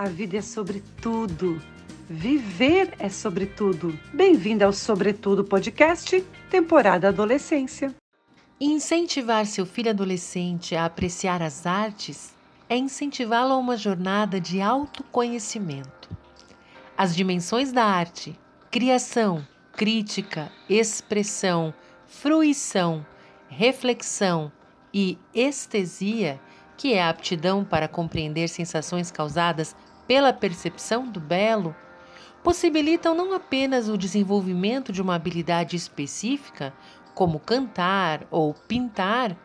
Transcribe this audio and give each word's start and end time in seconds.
A 0.00 0.08
vida 0.08 0.38
é 0.38 0.40
sobre 0.40 0.82
tudo. 1.02 1.60
Viver 2.08 2.94
é 2.98 3.10
sobre 3.10 3.44
tudo. 3.44 3.92
Bem-vindo 4.14 4.64
ao 4.64 4.72
Sobretudo 4.72 5.44
Podcast, 5.44 6.24
temporada 6.48 7.08
Adolescência. 7.08 7.94
Incentivar 8.58 9.44
seu 9.44 9.66
filho 9.66 9.90
adolescente 9.90 10.74
a 10.74 10.86
apreciar 10.86 11.42
as 11.42 11.66
artes 11.66 12.34
é 12.66 12.78
incentivá-lo 12.78 13.52
a 13.52 13.58
uma 13.58 13.76
jornada 13.76 14.40
de 14.40 14.62
autoconhecimento. 14.62 16.08
As 16.96 17.14
dimensões 17.14 17.70
da 17.70 17.84
arte, 17.84 18.34
criação, 18.70 19.46
crítica, 19.74 20.50
expressão, 20.66 21.74
fruição, 22.06 23.04
reflexão 23.50 24.50
e 24.94 25.18
estesia 25.34 26.40
que 26.80 26.94
é 26.94 27.02
a 27.02 27.10
aptidão 27.10 27.62
para 27.62 27.86
compreender 27.86 28.48
sensações 28.48 29.10
causadas 29.10 29.76
pela 30.08 30.32
percepção 30.32 31.06
do 31.06 31.20
belo, 31.20 31.76
possibilitam 32.42 33.14
não 33.14 33.34
apenas 33.34 33.86
o 33.90 33.98
desenvolvimento 33.98 34.90
de 34.90 35.02
uma 35.02 35.14
habilidade 35.14 35.76
específica, 35.76 36.72
como 37.14 37.38
cantar 37.38 38.26
ou 38.30 38.54
pintar, 38.54 39.36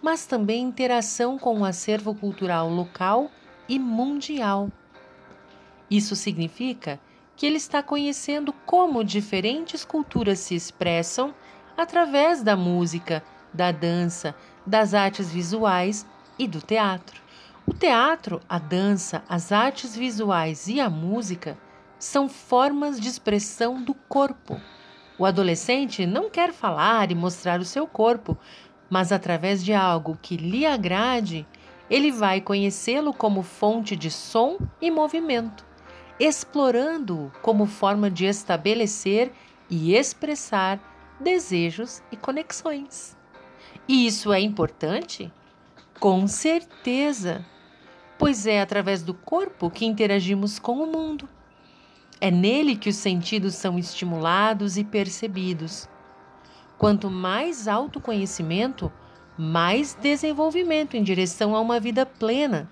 mas 0.00 0.24
também 0.24 0.62
interação 0.62 1.38
com 1.38 1.60
o 1.60 1.66
acervo 1.66 2.14
cultural 2.14 2.70
local 2.70 3.30
e 3.68 3.78
mundial. 3.78 4.72
Isso 5.90 6.16
significa 6.16 6.98
que 7.36 7.44
ele 7.44 7.58
está 7.58 7.82
conhecendo 7.82 8.54
como 8.64 9.04
diferentes 9.04 9.84
culturas 9.84 10.38
se 10.38 10.54
expressam 10.54 11.34
através 11.76 12.42
da 12.42 12.56
música, 12.56 13.22
da 13.52 13.70
dança, 13.70 14.34
das 14.66 14.94
artes 14.94 15.30
visuais 15.30 16.06
e 16.40 16.48
do 16.48 16.62
teatro. 16.62 17.20
O 17.66 17.74
teatro, 17.74 18.40
a 18.48 18.58
dança, 18.58 19.22
as 19.28 19.52
artes 19.52 19.94
visuais 19.94 20.68
e 20.68 20.80
a 20.80 20.88
música 20.88 21.58
são 21.98 22.30
formas 22.30 22.98
de 22.98 23.08
expressão 23.08 23.82
do 23.82 23.92
corpo. 23.92 24.58
O 25.18 25.26
adolescente 25.26 26.06
não 26.06 26.30
quer 26.30 26.50
falar 26.50 27.10
e 27.10 27.14
mostrar 27.14 27.60
o 27.60 27.64
seu 27.64 27.86
corpo, 27.86 28.38
mas 28.88 29.12
através 29.12 29.62
de 29.62 29.74
algo 29.74 30.18
que 30.22 30.38
lhe 30.38 30.64
agrade, 30.64 31.46
ele 31.90 32.10
vai 32.10 32.40
conhecê-lo 32.40 33.12
como 33.12 33.42
fonte 33.42 33.94
de 33.94 34.10
som 34.10 34.56
e 34.80 34.90
movimento, 34.90 35.66
explorando-o 36.18 37.30
como 37.42 37.66
forma 37.66 38.10
de 38.10 38.24
estabelecer 38.24 39.30
e 39.68 39.94
expressar 39.94 40.80
desejos 41.20 42.02
e 42.10 42.16
conexões. 42.16 43.14
E 43.86 44.06
isso 44.06 44.32
é 44.32 44.40
importante? 44.40 45.30
Com 46.00 46.26
certeza, 46.26 47.44
pois 48.18 48.46
é 48.46 48.62
através 48.62 49.02
do 49.02 49.12
corpo 49.12 49.68
que 49.68 49.84
interagimos 49.84 50.58
com 50.58 50.82
o 50.82 50.86
mundo. 50.86 51.28
É 52.18 52.30
nele 52.30 52.74
que 52.74 52.88
os 52.88 52.96
sentidos 52.96 53.54
são 53.54 53.78
estimulados 53.78 54.78
e 54.78 54.84
percebidos. 54.84 55.86
Quanto 56.78 57.10
mais 57.10 57.68
autoconhecimento, 57.68 58.90
mais 59.36 59.92
desenvolvimento 59.92 60.96
em 60.96 61.02
direção 61.02 61.54
a 61.54 61.60
uma 61.60 61.78
vida 61.78 62.06
plena. 62.06 62.66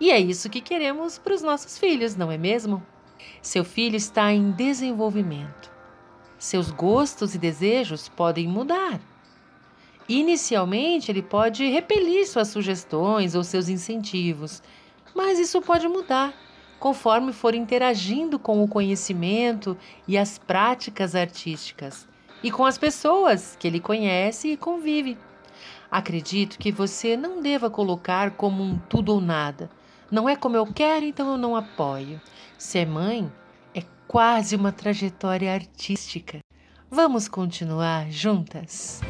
E 0.00 0.10
é 0.10 0.18
isso 0.18 0.50
que 0.50 0.60
queremos 0.60 1.18
para 1.18 1.34
os 1.34 1.42
nossos 1.42 1.78
filhos, 1.78 2.16
não 2.16 2.28
é 2.28 2.36
mesmo? 2.36 2.82
Seu 3.40 3.64
filho 3.64 3.94
está 3.94 4.32
em 4.32 4.50
desenvolvimento. 4.50 5.70
Seus 6.40 6.72
gostos 6.72 7.36
e 7.36 7.38
desejos 7.38 8.08
podem 8.08 8.48
mudar 8.48 8.98
Inicialmente, 10.08 11.10
ele 11.10 11.22
pode 11.22 11.64
repelir 11.66 12.26
suas 12.28 12.48
sugestões 12.48 13.34
ou 13.34 13.44
seus 13.44 13.68
incentivos, 13.68 14.62
mas 15.14 15.38
isso 15.38 15.60
pode 15.62 15.86
mudar 15.88 16.34
conforme 16.82 17.32
for 17.32 17.54
interagindo 17.54 18.40
com 18.40 18.60
o 18.60 18.66
conhecimento 18.66 19.78
e 20.08 20.18
as 20.18 20.36
práticas 20.36 21.14
artísticas 21.14 22.08
e 22.42 22.50
com 22.50 22.66
as 22.66 22.76
pessoas 22.76 23.56
que 23.56 23.68
ele 23.68 23.78
conhece 23.78 24.48
e 24.48 24.56
convive. 24.56 25.16
Acredito 25.88 26.58
que 26.58 26.72
você 26.72 27.16
não 27.16 27.40
deva 27.40 27.70
colocar 27.70 28.32
como 28.32 28.64
um 28.64 28.76
tudo 28.88 29.12
ou 29.12 29.20
nada. 29.20 29.70
Não 30.10 30.28
é 30.28 30.34
como 30.34 30.56
eu 30.56 30.66
quero, 30.66 31.04
então 31.04 31.30
eu 31.30 31.38
não 31.38 31.54
apoio. 31.54 32.20
Ser 32.58 32.84
mãe 32.84 33.30
é 33.72 33.82
quase 34.08 34.56
uma 34.56 34.72
trajetória 34.72 35.54
artística. 35.54 36.40
Vamos 36.90 37.28
continuar 37.28 38.10
juntas? 38.10 39.00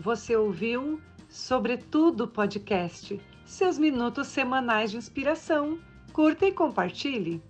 Você 0.00 0.36
ouviu 0.36 1.00
Sobretudo 1.28 2.28
Podcast, 2.28 3.20
seus 3.44 3.76
minutos 3.78 4.28
semanais 4.28 4.92
de 4.92 4.96
inspiração. 4.96 5.76
Curta 6.12 6.46
e 6.46 6.52
compartilhe. 6.52 7.42